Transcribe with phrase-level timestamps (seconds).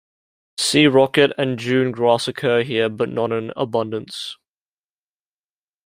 [0.57, 4.35] Sea rocket and dune grass occur here, but not in abundance.